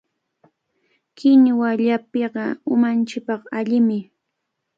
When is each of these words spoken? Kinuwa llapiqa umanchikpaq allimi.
Kinuwa 1.17 1.69
llapiqa 1.81 2.45
umanchikpaq 2.73 3.41
allimi. 3.57 3.99